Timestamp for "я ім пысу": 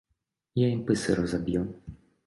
0.61-1.19